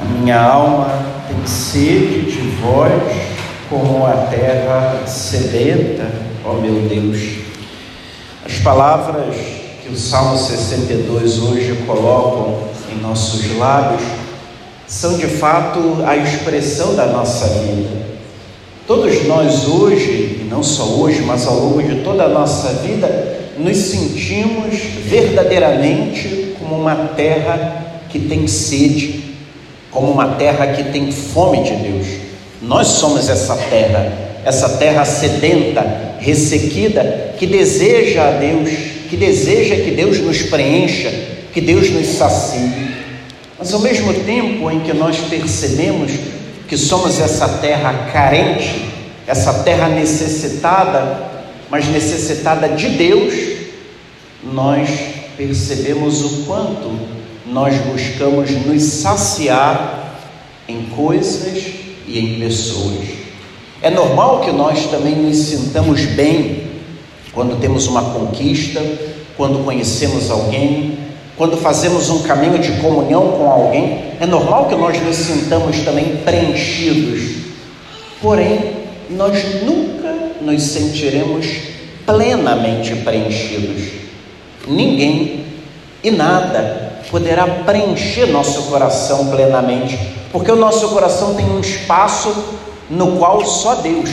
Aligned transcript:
A 0.00 0.04
minha 0.04 0.40
alma 0.40 0.88
tem 1.26 1.46
sede 1.46 2.30
de 2.30 2.40
vós, 2.60 2.92
como 3.70 4.06
a 4.06 4.28
terra 4.30 5.06
sedenta, 5.06 6.06
ó 6.44 6.54
meu 6.54 6.82
Deus. 6.82 7.18
As 8.44 8.58
palavras 8.58 9.34
que 9.82 9.88
o 9.88 9.96
Salmo 9.96 10.36
62 10.36 11.38
hoje 11.38 11.82
colocam 11.86 12.68
em 12.92 13.00
nossos 13.00 13.56
lábios 13.56 14.02
são 14.86 15.16
de 15.16 15.26
fato 15.26 16.04
a 16.06 16.16
expressão 16.16 16.94
da 16.94 17.06
nossa 17.06 17.46
vida. 17.60 18.06
Todos 18.86 19.26
nós 19.26 19.66
hoje, 19.66 20.40
e 20.42 20.46
não 20.48 20.62
só 20.62 20.84
hoje, 20.84 21.22
mas 21.22 21.46
ao 21.46 21.56
longo 21.58 21.82
de 21.82 22.02
toda 22.02 22.24
a 22.24 22.28
nossa 22.28 22.68
vida, 22.74 23.36
nos 23.58 23.76
sentimos 23.76 24.76
verdadeiramente 25.04 26.54
como 26.58 26.76
uma 26.76 26.94
terra 27.16 28.02
que 28.08 28.20
tem 28.20 28.46
sede, 28.46 29.25
como 29.96 30.12
uma 30.12 30.34
terra 30.34 30.66
que 30.74 30.84
tem 30.92 31.10
fome 31.10 31.62
de 31.62 31.74
Deus. 31.74 32.06
Nós 32.60 32.86
somos 32.86 33.30
essa 33.30 33.56
terra, 33.56 34.12
essa 34.44 34.68
terra 34.76 35.06
sedenta, 35.06 36.16
ressequida, 36.20 37.34
que 37.38 37.46
deseja 37.46 38.28
a 38.28 38.30
Deus, 38.32 38.68
que 39.08 39.16
deseja 39.16 39.76
que 39.76 39.92
Deus 39.92 40.18
nos 40.20 40.42
preencha, 40.42 41.10
que 41.50 41.62
Deus 41.62 41.88
nos 41.90 42.08
sacie. 42.08 42.70
Mas 43.58 43.72
ao 43.72 43.80
mesmo 43.80 44.12
tempo 44.12 44.70
em 44.70 44.80
que 44.80 44.92
nós 44.92 45.16
percebemos 45.30 46.12
que 46.68 46.76
somos 46.76 47.18
essa 47.18 47.48
terra 47.48 48.10
carente, 48.12 48.82
essa 49.26 49.62
terra 49.62 49.88
necessitada, 49.88 51.22
mas 51.70 51.88
necessitada 51.88 52.68
de 52.68 52.90
Deus, 52.90 53.34
nós 54.44 54.90
percebemos 55.38 56.22
o 56.22 56.44
quanto 56.44 57.15
nós 57.46 57.76
buscamos 57.78 58.50
nos 58.66 58.82
saciar 58.82 60.20
em 60.68 60.82
coisas 60.86 61.64
e 62.06 62.18
em 62.18 62.40
pessoas. 62.40 63.06
É 63.80 63.90
normal 63.90 64.40
que 64.40 64.50
nós 64.50 64.86
também 64.86 65.14
nos 65.14 65.36
sintamos 65.36 66.04
bem 66.06 66.64
quando 67.32 67.60
temos 67.60 67.86
uma 67.86 68.02
conquista, 68.02 68.82
quando 69.36 69.64
conhecemos 69.64 70.30
alguém, 70.30 70.98
quando 71.36 71.56
fazemos 71.56 72.08
um 72.08 72.22
caminho 72.22 72.58
de 72.58 72.72
comunhão 72.80 73.32
com 73.32 73.48
alguém, 73.48 74.12
é 74.18 74.26
normal 74.26 74.66
que 74.66 74.74
nós 74.74 75.00
nos 75.02 75.16
sintamos 75.16 75.80
também 75.80 76.16
preenchidos. 76.24 77.42
Porém, 78.20 78.72
nós 79.10 79.62
nunca 79.62 80.12
nos 80.40 80.62
sentiremos 80.62 81.46
plenamente 82.04 82.94
preenchidos. 82.96 83.82
Ninguém 84.66 85.44
e 86.02 86.10
nada 86.10 86.85
poderá 87.10 87.46
preencher 87.46 88.26
nosso 88.26 88.62
coração 88.64 89.26
plenamente, 89.26 89.98
porque 90.32 90.50
o 90.50 90.56
nosso 90.56 90.88
coração 90.88 91.34
tem 91.34 91.46
um 91.46 91.60
espaço 91.60 92.34
no 92.90 93.16
qual 93.16 93.44
só 93.44 93.76
Deus 93.76 94.10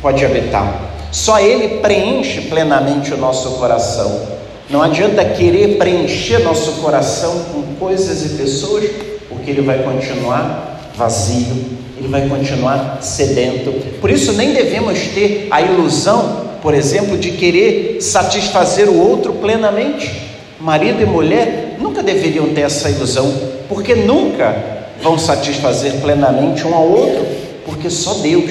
pode 0.00 0.24
habitar. 0.24 0.92
Só 1.10 1.38
Ele 1.38 1.78
preenche 1.78 2.42
plenamente 2.42 3.14
o 3.14 3.16
nosso 3.16 3.50
coração. 3.52 4.34
Não 4.68 4.82
adianta 4.82 5.24
querer 5.24 5.76
preencher 5.76 6.38
nosso 6.40 6.72
coração 6.82 7.44
com 7.52 7.62
coisas 7.78 8.24
e 8.24 8.36
pessoas, 8.36 8.84
porque 9.28 9.50
ele 9.50 9.60
vai 9.60 9.82
continuar 9.82 10.90
vazio, 10.96 11.54
ele 11.98 12.08
vai 12.08 12.26
continuar 12.28 12.98
sedento. 13.02 13.72
Por 14.00 14.10
isso, 14.10 14.32
nem 14.32 14.52
devemos 14.52 14.98
ter 15.08 15.48
a 15.50 15.60
ilusão, 15.60 16.46
por 16.62 16.74
exemplo, 16.74 17.18
de 17.18 17.32
querer 17.32 18.00
satisfazer 18.00 18.88
o 18.88 18.98
outro 18.98 19.34
plenamente. 19.34 20.22
Marido 20.58 21.02
e 21.02 21.06
mulher 21.06 21.63
nunca 21.78 22.02
deveriam 22.02 22.52
ter 22.54 22.62
essa 22.62 22.90
ilusão, 22.90 23.32
porque 23.68 23.94
nunca 23.94 24.54
vão 25.02 25.18
satisfazer 25.18 25.94
plenamente 26.00 26.66
um 26.66 26.74
ao 26.74 26.88
outro, 26.88 27.26
porque 27.64 27.90
só 27.90 28.14
Deus 28.14 28.50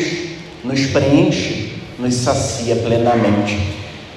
nos 0.63 0.85
preenche, 0.87 1.73
nos 1.99 2.13
sacia 2.15 2.75
plenamente. 2.75 3.57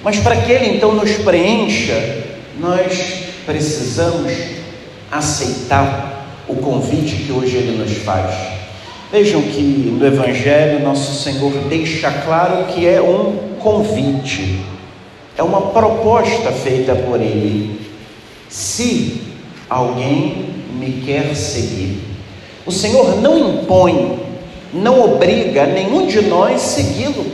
Mas 0.02 0.18
para 0.18 0.36
que 0.36 0.52
Ele 0.52 0.76
então 0.76 0.94
nos 0.94 1.10
preencha, 1.18 2.24
nós 2.60 3.24
precisamos 3.44 4.32
aceitar 5.10 6.44
o 6.48 6.56
convite 6.56 7.16
que 7.24 7.32
hoje 7.32 7.56
Ele 7.56 7.78
nos 7.78 7.98
faz. 7.98 8.34
Vejam 9.10 9.40
que 9.42 9.60
no 9.60 10.06
Evangelho 10.06 10.80
nosso 10.80 11.22
Senhor 11.22 11.52
deixa 11.68 12.10
claro 12.10 12.66
que 12.66 12.86
é 12.86 13.00
um 13.00 13.56
convite, 13.60 14.60
é 15.36 15.42
uma 15.42 15.60
proposta 15.72 16.50
feita 16.52 16.94
por 16.94 17.20
Ele. 17.20 17.85
Se 18.56 19.20
alguém 19.68 20.48
me 20.80 21.02
quer 21.04 21.36
seguir, 21.36 21.98
o 22.64 22.72
Senhor 22.72 23.20
não 23.20 23.38
impõe, 23.38 24.18
não 24.72 25.04
obriga 25.04 25.66
nenhum 25.66 26.06
de 26.06 26.22
nós 26.22 26.62
segui-lo. 26.62 27.26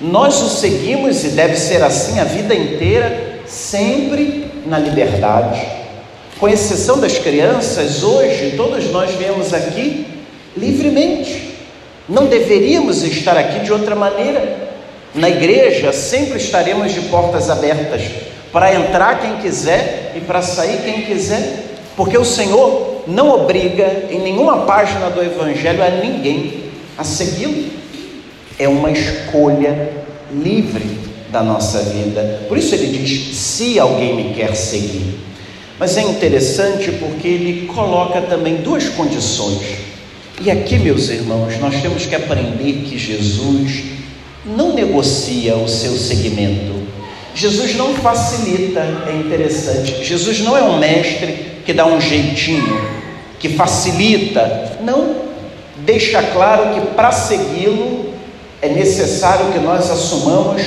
Nós 0.00 0.40
o 0.40 0.48
seguimos 0.48 1.22
e 1.24 1.28
deve 1.28 1.56
ser 1.56 1.82
assim 1.82 2.18
a 2.18 2.24
vida 2.24 2.54
inteira, 2.54 3.40
sempre 3.46 4.50
na 4.64 4.78
liberdade. 4.78 5.60
Com 6.40 6.48
exceção 6.48 6.98
das 7.00 7.18
crianças, 7.18 8.02
hoje 8.02 8.54
todos 8.56 8.90
nós 8.90 9.10
viemos 9.14 9.52
aqui 9.52 10.06
livremente. 10.56 11.54
Não 12.08 12.28
deveríamos 12.28 13.02
estar 13.02 13.36
aqui 13.36 13.60
de 13.60 13.74
outra 13.74 13.94
maneira. 13.94 14.70
Na 15.14 15.28
igreja 15.28 15.92
sempre 15.92 16.38
estaremos 16.38 16.94
de 16.94 17.02
portas 17.02 17.50
abertas 17.50 18.25
para 18.56 18.74
entrar 18.74 19.20
quem 19.20 19.36
quiser 19.36 20.14
e 20.16 20.20
para 20.20 20.40
sair 20.40 20.78
quem 20.82 21.02
quiser, 21.02 21.76
porque 21.94 22.16
o 22.16 22.24
Senhor 22.24 23.02
não 23.06 23.28
obriga 23.28 24.06
em 24.10 24.18
nenhuma 24.18 24.62
página 24.62 25.10
do 25.10 25.22
Evangelho 25.22 25.84
a 25.84 25.90
ninguém 25.90 26.64
a 26.96 27.04
segui-lo 27.04 27.66
é 28.58 28.66
uma 28.66 28.90
escolha 28.90 29.92
livre 30.32 30.98
da 31.30 31.42
nossa 31.42 31.82
vida. 31.82 32.46
Por 32.48 32.56
isso 32.56 32.74
ele 32.74 32.96
diz: 32.96 33.36
se 33.36 33.78
alguém 33.78 34.16
me 34.16 34.32
quer 34.32 34.56
seguir. 34.56 35.18
Mas 35.78 35.98
é 35.98 36.00
interessante 36.00 36.90
porque 36.92 37.28
ele 37.28 37.66
coloca 37.66 38.22
também 38.22 38.56
duas 38.62 38.88
condições. 38.88 39.60
E 40.40 40.50
aqui, 40.50 40.78
meus 40.78 41.10
irmãos, 41.10 41.58
nós 41.60 41.82
temos 41.82 42.06
que 42.06 42.14
aprender 42.14 42.84
que 42.86 42.96
Jesus 42.96 43.84
não 44.46 44.72
negocia 44.72 45.56
o 45.56 45.68
seu 45.68 45.92
seguimento. 45.92 46.75
Jesus 47.36 47.74
não 47.74 47.94
facilita, 47.94 48.80
é 49.06 49.12
interessante. 49.14 50.02
Jesus 50.02 50.40
não 50.40 50.56
é 50.56 50.62
um 50.62 50.78
mestre 50.78 51.60
que 51.66 51.74
dá 51.74 51.84
um 51.84 52.00
jeitinho, 52.00 52.80
que 53.38 53.50
facilita. 53.50 54.78
Não. 54.82 55.26
Deixa 55.84 56.22
claro 56.22 56.74
que 56.74 56.94
para 56.94 57.12
segui-lo 57.12 58.14
é 58.62 58.70
necessário 58.70 59.52
que 59.52 59.58
nós 59.58 59.90
assumamos 59.90 60.62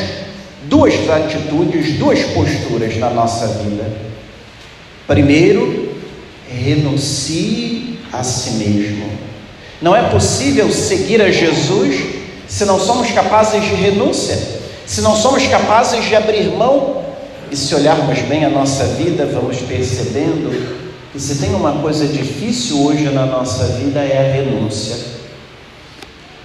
duas 0.66 0.94
atitudes, 1.10 1.98
duas 1.98 2.20
posturas 2.26 2.96
na 2.98 3.10
nossa 3.10 3.48
vida. 3.48 3.92
Primeiro, 5.08 5.96
renuncie 6.48 7.98
a 8.14 8.22
si 8.22 8.52
mesmo. 8.52 9.10
Não 9.82 9.96
é 9.96 10.04
possível 10.04 10.72
seguir 10.72 11.20
a 11.20 11.32
Jesus 11.32 12.00
se 12.48 12.64
não 12.64 12.80
somos 12.80 13.10
capazes 13.10 13.64
de 13.64 13.74
renúncia, 13.74 14.59
se 14.90 15.02
não 15.02 15.16
somos 15.16 15.46
capazes 15.46 16.04
de 16.04 16.16
abrir 16.16 16.50
mão. 16.50 17.04
E 17.52 17.56
se 17.56 17.74
olharmos 17.76 18.20
bem 18.24 18.44
a 18.44 18.50
nossa 18.50 18.86
vida, 18.86 19.24
vamos 19.28 19.58
percebendo 19.58 20.80
que 21.12 21.20
se 21.20 21.36
tem 21.36 21.54
uma 21.54 21.74
coisa 21.74 22.08
difícil 22.08 22.84
hoje 22.84 23.04
na 23.06 23.26
nossa 23.26 23.66
vida 23.66 24.00
é 24.00 24.18
a 24.18 24.34
renúncia 24.34 24.96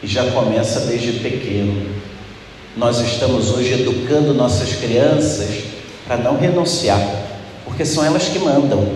e 0.02 0.06
já 0.06 0.30
começa 0.30 0.80
desde 0.80 1.12
pequeno. 1.20 1.86
Nós 2.76 3.00
estamos 3.00 3.50
hoje 3.50 3.80
educando 3.80 4.34
nossas 4.34 4.74
crianças 4.74 5.64
para 6.06 6.18
não 6.18 6.36
renunciar, 6.36 7.00
porque 7.64 7.84
são 7.84 8.04
elas 8.04 8.24
que 8.24 8.38
mandam. 8.38 8.86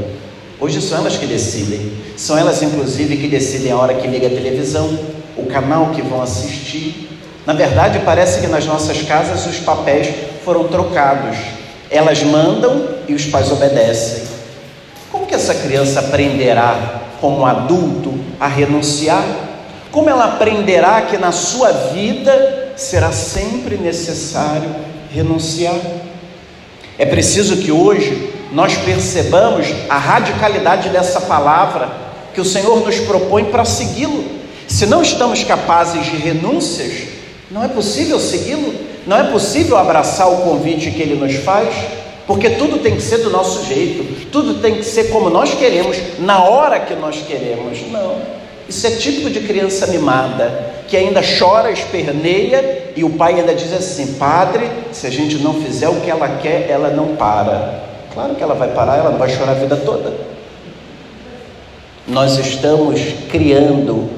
Hoje 0.60 0.82
são 0.82 0.98
elas 0.98 1.16
que 1.16 1.26
decidem. 1.26 1.92
São 2.18 2.36
elas, 2.36 2.62
inclusive, 2.62 3.16
que 3.16 3.28
decidem 3.28 3.72
a 3.72 3.78
hora 3.78 3.94
que 3.94 4.06
liga 4.06 4.26
a 4.26 4.30
televisão, 4.30 4.98
o 5.36 5.46
canal 5.46 5.90
que 5.90 6.02
vão 6.02 6.20
assistir. 6.20 7.17
Na 7.48 7.54
verdade, 7.54 8.00
parece 8.00 8.42
que 8.42 8.46
nas 8.46 8.66
nossas 8.66 9.00
casas 9.04 9.46
os 9.46 9.56
papéis 9.56 10.14
foram 10.44 10.68
trocados. 10.68 11.34
Elas 11.90 12.22
mandam 12.22 12.88
e 13.08 13.14
os 13.14 13.24
pais 13.24 13.50
obedecem. 13.50 14.24
Como 15.10 15.24
que 15.24 15.34
essa 15.34 15.54
criança 15.54 16.00
aprenderá, 16.00 17.00
como 17.22 17.46
adulto, 17.46 18.12
a 18.38 18.46
renunciar? 18.46 19.24
Como 19.90 20.10
ela 20.10 20.26
aprenderá 20.26 21.00
que 21.00 21.16
na 21.16 21.32
sua 21.32 21.72
vida 21.72 22.74
será 22.76 23.12
sempre 23.12 23.78
necessário 23.78 24.68
renunciar? 25.10 25.80
É 26.98 27.06
preciso 27.06 27.56
que 27.56 27.72
hoje 27.72 28.30
nós 28.52 28.76
percebamos 28.76 29.68
a 29.88 29.96
radicalidade 29.96 30.90
dessa 30.90 31.22
palavra 31.22 31.88
que 32.34 32.42
o 32.42 32.44
Senhor 32.44 32.84
nos 32.84 33.00
propõe 33.00 33.46
para 33.46 33.64
segui-lo. 33.64 34.22
Se 34.68 34.84
não 34.84 35.00
estamos 35.00 35.42
capazes 35.44 36.04
de 36.04 36.18
renúncias, 36.18 37.16
não 37.50 37.64
é 37.64 37.68
possível 37.68 38.18
segui-lo, 38.20 38.74
não 39.06 39.16
é 39.16 39.24
possível 39.24 39.76
abraçar 39.76 40.30
o 40.30 40.38
convite 40.38 40.90
que 40.90 41.00
ele 41.00 41.14
nos 41.14 41.34
faz, 41.36 41.74
porque 42.26 42.50
tudo 42.50 42.78
tem 42.78 42.94
que 42.94 43.02
ser 43.02 43.18
do 43.18 43.30
nosso 43.30 43.64
jeito, 43.64 44.28
tudo 44.30 44.60
tem 44.60 44.74
que 44.74 44.84
ser 44.84 45.04
como 45.04 45.30
nós 45.30 45.54
queremos, 45.54 45.96
na 46.18 46.44
hora 46.44 46.78
que 46.80 46.94
nós 46.94 47.16
queremos. 47.26 47.78
Não. 47.90 48.16
Isso 48.68 48.86
é 48.86 48.90
típico 48.90 49.30
de 49.30 49.40
criança 49.40 49.86
mimada, 49.86 50.74
que 50.86 50.94
ainda 50.94 51.22
chora, 51.22 51.70
esperneia, 51.70 52.92
e 52.94 53.02
o 53.02 53.10
pai 53.10 53.40
ainda 53.40 53.54
diz 53.54 53.72
assim: 53.72 54.14
Padre, 54.18 54.68
se 54.92 55.06
a 55.06 55.10
gente 55.10 55.38
não 55.38 55.54
fizer 55.54 55.88
o 55.88 56.00
que 56.00 56.10
ela 56.10 56.28
quer, 56.42 56.68
ela 56.68 56.90
não 56.90 57.16
para. 57.16 57.82
Claro 58.12 58.34
que 58.34 58.42
ela 58.42 58.54
vai 58.54 58.68
parar, 58.72 58.98
ela 58.98 59.10
não 59.10 59.18
vai 59.18 59.30
chorar 59.30 59.52
a 59.52 59.54
vida 59.54 59.76
toda. 59.76 60.12
Nós 62.06 62.38
estamos 62.38 63.00
criando 63.30 64.10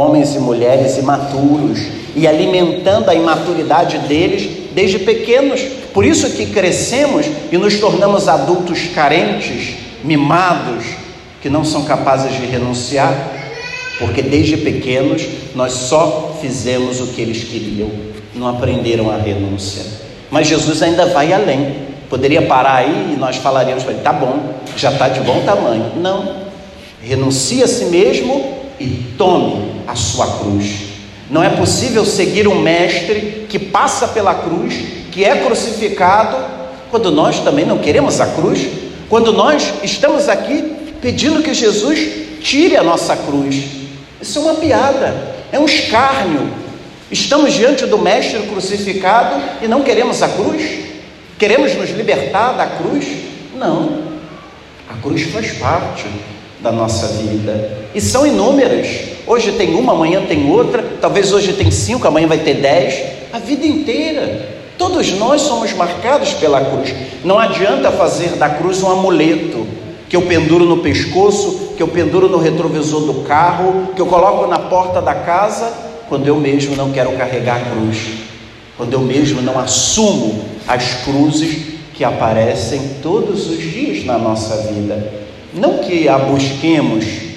homens 0.00 0.34
e 0.34 0.38
mulheres 0.38 0.96
imaturos 0.96 1.78
e 2.16 2.26
alimentando 2.26 3.10
a 3.10 3.14
imaturidade 3.14 3.98
deles 3.98 4.70
desde 4.72 4.98
pequenos. 5.00 5.60
Por 5.92 6.06
isso 6.06 6.30
que 6.30 6.46
crescemos 6.46 7.26
e 7.52 7.58
nos 7.58 7.78
tornamos 7.78 8.26
adultos 8.26 8.88
carentes, 8.94 9.74
mimados, 10.02 10.84
que 11.42 11.50
não 11.50 11.64
são 11.64 11.84
capazes 11.84 12.32
de 12.32 12.46
renunciar, 12.46 13.14
porque 13.98 14.22
desde 14.22 14.56
pequenos 14.56 15.22
nós 15.54 15.72
só 15.72 16.36
fizemos 16.40 17.00
o 17.00 17.08
que 17.08 17.20
eles 17.20 17.44
queriam, 17.44 17.90
não 18.34 18.48
aprenderam 18.48 19.10
a 19.10 19.16
renúncia. 19.16 19.84
Mas 20.30 20.46
Jesus 20.46 20.82
ainda 20.82 21.06
vai 21.06 21.32
além. 21.32 21.90
Poderia 22.08 22.42
parar 22.42 22.76
aí 22.76 23.12
e 23.14 23.16
nós 23.18 23.36
falaríamos 23.36 23.84
para 23.84 23.92
ele: 23.92 24.02
tá 24.02 24.12
bom, 24.12 24.54
já 24.76 24.90
está 24.90 25.08
de 25.08 25.20
bom 25.20 25.42
tamanho. 25.44 25.92
Não. 25.96 26.40
Renuncie 27.02 27.62
a 27.62 27.68
si 27.68 27.86
mesmo 27.86 28.59
e 28.80 29.14
tome 29.18 29.82
a 29.86 29.94
sua 29.94 30.26
cruz. 30.38 30.88
Não 31.30 31.44
é 31.44 31.50
possível 31.50 32.04
seguir 32.04 32.48
um 32.48 32.60
mestre 32.60 33.46
que 33.48 33.58
passa 33.58 34.08
pela 34.08 34.34
cruz, 34.34 34.74
que 35.12 35.22
é 35.22 35.36
crucificado, 35.36 36.36
quando 36.90 37.10
nós 37.12 37.40
também 37.40 37.66
não 37.66 37.78
queremos 37.78 38.20
a 38.20 38.26
cruz, 38.26 38.66
quando 39.08 39.32
nós 39.32 39.74
estamos 39.84 40.28
aqui 40.28 40.74
pedindo 41.00 41.42
que 41.42 41.52
Jesus 41.52 42.40
tire 42.40 42.76
a 42.76 42.82
nossa 42.82 43.14
cruz. 43.14 43.62
Isso 44.20 44.38
é 44.38 44.42
uma 44.42 44.54
piada, 44.54 45.36
é 45.52 45.58
um 45.58 45.66
escárnio. 45.66 46.50
Estamos 47.10 47.52
diante 47.52 47.86
do 47.86 47.98
mestre 47.98 48.40
crucificado 48.44 49.40
e 49.62 49.68
não 49.68 49.82
queremos 49.82 50.22
a 50.22 50.28
cruz? 50.28 50.62
Queremos 51.38 51.74
nos 51.74 51.90
libertar 51.90 52.52
da 52.52 52.66
cruz? 52.66 53.06
Não. 53.54 54.10
A 54.88 54.94
cruz 55.00 55.22
faz 55.30 55.52
parte 55.52 56.06
da 56.62 56.70
nossa 56.70 57.08
vida 57.08 57.80
e 57.94 58.00
são 58.00 58.26
inúmeras. 58.26 58.86
Hoje 59.26 59.52
tem 59.52 59.74
uma, 59.74 59.92
amanhã 59.92 60.22
tem 60.26 60.50
outra, 60.50 60.84
talvez 61.00 61.32
hoje 61.32 61.52
tem 61.52 61.70
cinco, 61.70 62.06
amanhã 62.06 62.26
vai 62.26 62.38
ter 62.38 62.54
dez, 62.54 63.02
a 63.32 63.38
vida 63.38 63.66
inteira. 63.66 64.60
Todos 64.76 65.12
nós 65.12 65.42
somos 65.42 65.72
marcados 65.72 66.32
pela 66.34 66.64
cruz. 66.64 66.94
Não 67.24 67.38
adianta 67.38 67.90
fazer 67.90 68.30
da 68.36 68.48
cruz 68.48 68.82
um 68.82 68.90
amuleto 68.90 69.66
que 70.08 70.16
eu 70.16 70.22
penduro 70.22 70.64
no 70.64 70.78
pescoço, 70.78 71.74
que 71.76 71.82
eu 71.82 71.88
penduro 71.88 72.28
no 72.28 72.38
retrovisor 72.38 73.02
do 73.02 73.22
carro, 73.22 73.90
que 73.94 74.00
eu 74.00 74.06
coloco 74.06 74.46
na 74.48 74.58
porta 74.58 75.00
da 75.00 75.14
casa, 75.14 75.72
quando 76.08 76.26
eu 76.26 76.36
mesmo 76.36 76.74
não 76.74 76.90
quero 76.90 77.12
carregar 77.12 77.56
a 77.56 77.70
cruz, 77.70 77.98
quando 78.76 78.92
eu 78.92 79.00
mesmo 79.00 79.40
não 79.42 79.58
assumo 79.58 80.44
as 80.66 81.04
cruzes 81.04 81.78
que 81.94 82.02
aparecem 82.02 82.96
todos 83.02 83.48
os 83.48 83.58
dias 83.58 84.04
na 84.04 84.18
nossa 84.18 84.56
vida. 84.72 85.29
Não 85.52 85.78
que 85.78 86.08
a 86.08 86.18
busquemos 86.18 87.30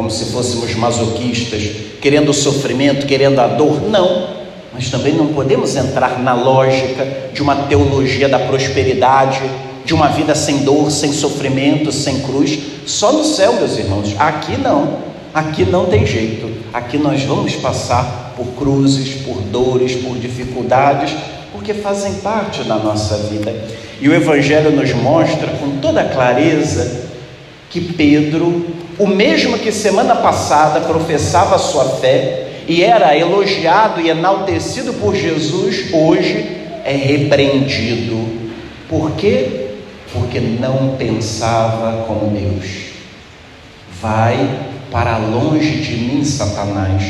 como 0.00 0.10
se 0.10 0.32
fôssemos 0.32 0.74
masoquistas, 0.76 1.62
querendo 2.00 2.30
o 2.30 2.34
sofrimento, 2.34 3.06
querendo 3.06 3.38
a 3.38 3.46
dor, 3.46 3.82
não. 3.82 4.28
Mas 4.72 4.88
também 4.88 5.12
não 5.12 5.26
podemos 5.26 5.76
entrar 5.76 6.18
na 6.20 6.32
lógica 6.32 7.06
de 7.34 7.42
uma 7.42 7.54
teologia 7.64 8.26
da 8.26 8.38
prosperidade, 8.38 9.42
de 9.84 9.92
uma 9.92 10.08
vida 10.08 10.34
sem 10.34 10.58
dor, 10.58 10.90
sem 10.90 11.12
sofrimento, 11.12 11.92
sem 11.92 12.20
cruz, 12.20 12.58
só 12.86 13.12
no 13.12 13.24
céu, 13.24 13.54
meus 13.54 13.76
irmãos. 13.76 14.14
Aqui 14.18 14.56
não. 14.56 15.10
Aqui 15.34 15.64
não 15.64 15.84
tem 15.84 16.06
jeito. 16.06 16.50
Aqui 16.72 16.96
nós 16.96 17.22
vamos 17.24 17.54
passar 17.56 18.32
por 18.36 18.46
cruzes, 18.54 19.22
por 19.22 19.36
dores, 19.42 19.96
por 19.96 20.16
dificuldades, 20.16 21.14
porque 21.52 21.74
fazem 21.74 22.14
parte 22.14 22.62
da 22.64 22.76
nossa 22.76 23.16
vida. 23.28 23.54
E 24.00 24.08
o 24.08 24.14
Evangelho 24.14 24.70
nos 24.70 24.94
mostra 24.94 25.48
com 25.58 25.78
toda 25.78 26.04
clareza 26.04 26.99
que 27.70 27.80
Pedro, 27.80 28.66
o 28.98 29.06
mesmo 29.06 29.56
que 29.56 29.70
semana 29.70 30.16
passada 30.16 30.80
professava 30.80 31.56
sua 31.56 31.84
fé 31.84 32.48
e 32.66 32.82
era 32.82 33.16
elogiado 33.16 34.00
e 34.00 34.10
enaltecido 34.10 34.92
por 34.94 35.14
Jesus, 35.14 35.92
hoje 35.92 36.44
é 36.84 36.92
repreendido. 36.92 38.26
Por 38.88 39.12
quê? 39.12 39.68
Porque 40.12 40.40
não 40.40 40.96
pensava 40.96 42.04
como 42.08 42.36
Deus. 42.36 42.90
Vai 44.02 44.50
para 44.90 45.16
longe 45.18 45.76
de 45.76 45.96
mim, 45.96 46.24
Satanás, 46.24 47.04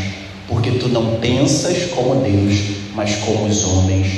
porque 0.46 0.72
tu 0.72 0.88
não 0.88 1.16
pensas 1.16 1.86
como 1.94 2.16
Deus, 2.16 2.58
mas 2.94 3.16
como 3.16 3.46
os 3.46 3.64
homens. 3.64 4.08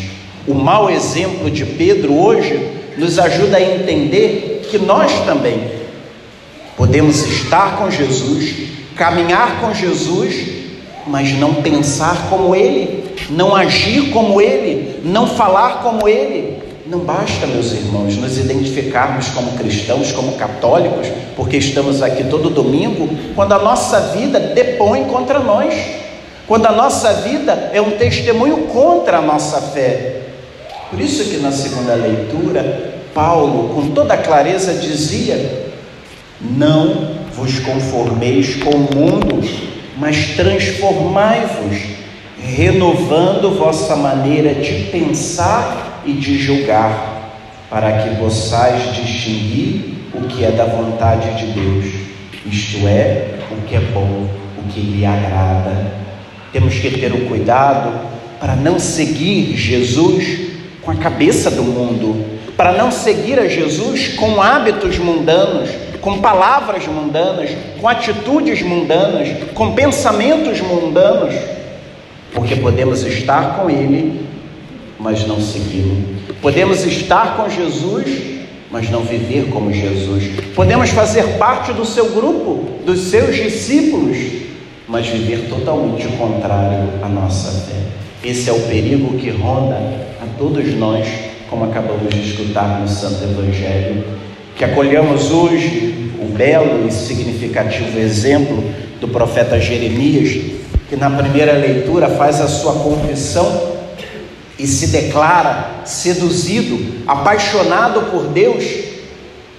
O 0.48 0.54
mau 0.54 0.90
exemplo 0.90 1.48
de 1.48 1.64
Pedro 1.64 2.18
hoje 2.18 2.68
nos 2.98 3.16
ajuda 3.20 3.58
a 3.58 3.62
entender 3.62 4.66
que 4.68 4.78
nós 4.78 5.12
também 5.24 5.81
Podemos 6.82 7.22
estar 7.24 7.76
com 7.76 7.88
Jesus, 7.88 8.54
caminhar 8.96 9.60
com 9.60 9.72
Jesus, 9.72 10.34
mas 11.06 11.30
não 11.38 11.54
pensar 11.62 12.26
como 12.28 12.56
Ele, 12.56 13.04
não 13.30 13.54
agir 13.54 14.10
como 14.10 14.40
Ele, 14.40 15.00
não 15.04 15.28
falar 15.28 15.80
como 15.80 16.08
Ele. 16.08 16.60
Não 16.84 16.98
basta, 16.98 17.46
meus 17.46 17.70
irmãos, 17.70 18.16
nos 18.16 18.36
identificarmos 18.36 19.28
como 19.28 19.52
cristãos, 19.52 20.10
como 20.10 20.32
católicos, 20.32 21.06
porque 21.36 21.56
estamos 21.56 22.02
aqui 22.02 22.24
todo 22.24 22.50
domingo, 22.50 23.08
quando 23.36 23.52
a 23.52 23.60
nossa 23.60 24.00
vida 24.16 24.40
depõe 24.40 25.04
contra 25.04 25.38
nós, 25.38 25.72
quando 26.48 26.66
a 26.66 26.72
nossa 26.72 27.12
vida 27.12 27.70
é 27.72 27.80
um 27.80 27.92
testemunho 27.92 28.66
contra 28.66 29.18
a 29.18 29.22
nossa 29.22 29.60
fé. 29.60 30.22
Por 30.90 31.00
isso 31.00 31.30
que 31.30 31.36
na 31.36 31.52
segunda 31.52 31.94
leitura, 31.94 32.92
Paulo, 33.14 33.72
com 33.72 33.90
toda 33.90 34.16
clareza, 34.16 34.74
dizia 34.74 35.70
não 36.42 37.22
vos 37.34 37.60
conformeis 37.60 38.56
com 38.56 38.70
o 38.70 38.94
mundo, 38.94 39.42
mas 39.96 40.34
transformai-vos, 40.36 41.76
renovando 42.38 43.56
vossa 43.56 43.94
maneira 43.94 44.54
de 44.54 44.90
pensar 44.90 46.02
e 46.04 46.12
de 46.12 46.38
julgar, 46.38 47.30
para 47.70 48.02
que 48.02 48.16
possais 48.16 48.94
distinguir 48.94 49.94
o 50.12 50.22
que 50.26 50.44
é 50.44 50.50
da 50.50 50.64
vontade 50.64 51.38
de 51.38 51.52
Deus, 51.52 51.86
isto 52.44 52.86
é, 52.86 53.38
o 53.50 53.62
que 53.66 53.76
é 53.76 53.80
bom, 53.80 54.28
o 54.58 54.72
que 54.72 54.80
lhe 54.80 55.06
agrada. 55.06 55.92
Temos 56.52 56.74
que 56.74 56.90
ter 56.90 57.12
o 57.12 57.28
cuidado 57.28 57.92
para 58.38 58.56
não 58.56 58.78
seguir 58.78 59.56
Jesus 59.56 60.50
com 60.82 60.90
a 60.90 60.96
cabeça 60.96 61.50
do 61.50 61.62
mundo, 61.62 62.26
para 62.56 62.72
não 62.72 62.90
seguir 62.90 63.38
a 63.38 63.48
Jesus 63.48 64.08
com 64.08 64.42
hábitos 64.42 64.98
mundanos, 64.98 65.70
com 66.02 66.18
palavras 66.18 66.84
mundanas, 66.88 67.50
com 67.80 67.88
atitudes 67.88 68.60
mundanas, 68.60 69.28
com 69.54 69.72
pensamentos 69.72 70.60
mundanos, 70.60 71.32
porque 72.34 72.56
podemos 72.56 73.04
estar 73.04 73.56
com 73.56 73.70
Ele, 73.70 74.26
mas 74.98 75.24
não 75.26 75.40
segui-lo. 75.40 75.96
Podemos 76.42 76.84
estar 76.84 77.36
com 77.36 77.48
Jesus, 77.48 78.04
mas 78.68 78.90
não 78.90 79.02
viver 79.02 79.48
como 79.50 79.72
Jesus. 79.72 80.24
Podemos 80.56 80.90
fazer 80.90 81.38
parte 81.38 81.72
do 81.72 81.84
seu 81.84 82.10
grupo, 82.10 82.82
dos 82.84 83.02
seus 83.02 83.36
discípulos, 83.36 84.18
mas 84.88 85.06
viver 85.06 85.48
totalmente 85.48 86.08
contrário 86.16 86.88
à 87.00 87.08
nossa 87.08 87.66
fé. 87.66 87.76
Esse 88.24 88.50
é 88.50 88.52
o 88.52 88.60
perigo 88.62 89.16
que 89.18 89.30
ronda 89.30 89.76
a 90.20 90.26
todos 90.36 90.66
nós, 90.74 91.06
como 91.48 91.64
acabamos 91.64 92.12
de 92.12 92.28
escutar 92.28 92.80
no 92.80 92.88
Santo 92.88 93.22
Evangelho 93.22 94.22
que 94.62 94.66
acolhamos 94.66 95.30
hoje 95.32 95.91
belo 96.42 96.88
e 96.88 96.90
significativo 96.90 98.00
exemplo 98.00 98.64
do 99.00 99.06
profeta 99.06 99.60
Jeremias, 99.60 100.32
que 100.88 100.96
na 100.96 101.08
primeira 101.08 101.52
leitura 101.52 102.08
faz 102.08 102.40
a 102.40 102.48
sua 102.48 102.72
confissão 102.72 103.70
e 104.58 104.66
se 104.66 104.88
declara 104.88 105.82
seduzido, 105.84 107.04
apaixonado 107.06 108.10
por 108.10 108.24
Deus, 108.24 108.64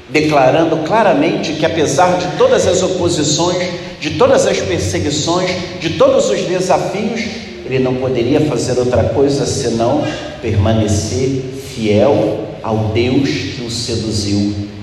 declarando 0.10 0.78
claramente 0.86 1.54
que 1.54 1.66
apesar 1.66 2.18
de 2.18 2.38
todas 2.38 2.68
as 2.68 2.84
oposições, 2.84 3.66
de 4.02 4.12
todas 4.12 4.46
as 4.46 4.60
perseguições, 4.60 5.52
de 5.80 5.92
todos 5.92 6.30
os 6.30 6.42
desafios, 6.42 7.22
ele 7.66 7.80
não 7.80 7.96
poderia 7.96 8.42
fazer 8.42 8.78
outra 8.78 9.06
coisa 9.06 9.46
senão 9.46 10.04
permanecer 10.42 11.44
fiel 11.74 12.46
ao 12.62 12.92
Deus 12.94 13.30
que 13.30 13.64
o 13.66 13.72
seduziu 13.72 14.74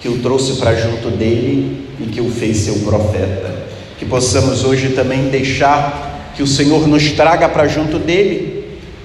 que 0.00 0.08
o 0.08 0.18
trouxe 0.18 0.54
para 0.54 0.74
junto 0.74 1.10
dele 1.10 1.86
e 2.00 2.04
que 2.04 2.20
o 2.20 2.30
fez 2.30 2.58
seu 2.58 2.76
profeta. 2.80 3.54
Que 3.98 4.04
possamos 4.04 4.64
hoje 4.64 4.90
também 4.90 5.28
deixar 5.28 6.32
que 6.34 6.42
o 6.42 6.46
Senhor 6.46 6.88
nos 6.88 7.12
traga 7.12 7.48
para 7.48 7.68
junto 7.68 7.98
dele, 7.98 8.64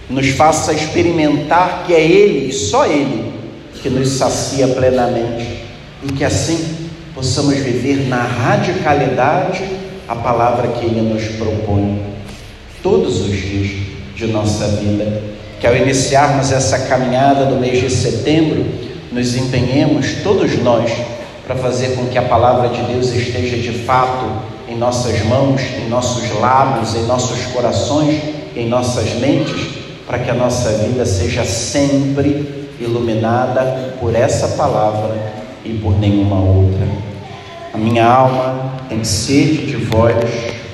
nos 0.10 0.30
faça 0.30 0.72
experimentar 0.74 1.84
que 1.86 1.94
é 1.94 2.02
Ele 2.02 2.50
e 2.50 2.54
só 2.54 2.86
Ele 2.86 3.34
que 3.86 3.90
nos 3.92 4.10
sacia 4.10 4.68
plenamente 4.68 5.64
e 6.04 6.12
que 6.12 6.24
assim 6.24 6.88
possamos 7.14 7.56
viver 7.58 8.08
na 8.08 8.24
radicalidade 8.24 9.64
a 10.08 10.16
palavra 10.16 10.70
que 10.70 10.86
Ele 10.86 11.02
nos 11.02 11.24
propõe 11.36 12.02
todos 12.82 13.22
os 13.22 13.32
dias 13.32 13.70
de 14.16 14.26
nossa 14.26 14.68
vida. 14.70 15.22
Que 15.60 15.68
ao 15.68 15.76
iniciarmos 15.76 16.52
essa 16.52 16.80
caminhada 16.80 17.46
do 17.46 17.60
mês 17.60 17.80
de 17.80 17.90
setembro, 17.92 18.66
nos 19.16 19.34
empenhemos, 19.34 20.16
todos 20.24 20.62
nós, 20.62 20.92
para 21.48 21.56
fazer 21.56 21.96
com 21.96 22.06
que 22.08 22.18
a 22.18 22.24
palavra 22.24 22.68
de 22.68 22.82
Deus 22.82 23.14
esteja 23.14 23.56
de 23.56 23.72
fato 23.86 24.26
em 24.68 24.78
nossas 24.78 25.24
mãos, 25.24 25.62
em 25.62 25.88
nossos 25.88 26.30
lábios, 26.38 26.96
em 26.96 27.04
nossos 27.04 27.46
corações, 27.54 28.22
em 28.58 28.68
nossas 28.68 29.14
mentes, 29.22 29.70
para 30.06 30.20
que 30.20 30.30
a 30.30 30.34
nossa 30.34 30.70
vida 30.84 31.06
seja 31.06 31.46
sempre 31.46 32.68
iluminada 32.78 33.96
por 34.02 34.14
essa 34.14 34.50
palavra 34.50 35.16
e 35.64 35.70
por 35.76 35.98
nenhuma 35.98 36.36
outra. 36.36 36.86
A 37.74 37.78
minha 37.78 38.06
alma 38.06 38.74
tem 38.90 39.02
sede 39.06 39.68
de 39.68 39.78
vós, 39.78 40.16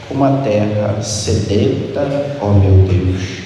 como 0.07 0.23
a 0.23 0.41
terra 0.43 0.99
sedenta, 1.03 2.37
ó 2.41 2.47
meu 2.47 2.87
Deus. 2.87 3.40